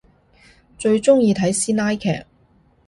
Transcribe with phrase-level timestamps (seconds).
[0.79, 2.25] 最中意睇師奶劇